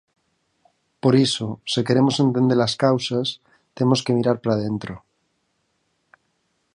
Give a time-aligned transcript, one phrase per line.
[1.01, 3.27] Por iso, se queremos entender as causas,
[3.77, 4.93] temos que mirar para dentro.